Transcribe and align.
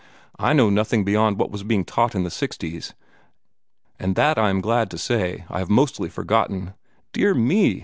I 0.39 0.53
know 0.53 0.71
nothing 0.71 1.03
beyond 1.03 1.37
what 1.37 1.51
was 1.51 1.61
being 1.61 1.85
taught 1.85 2.15
in 2.15 2.23
the 2.23 2.31
sixties, 2.31 2.95
and 3.99 4.15
that 4.15 4.35
I 4.35 4.49
am 4.49 4.59
glad 4.59 4.89
to 4.89 4.97
say 4.97 5.45
I 5.47 5.59
have 5.59 5.69
mostly 5.69 6.09
forgotten." 6.09 6.73
"Dear 7.13 7.35
me!" 7.35 7.53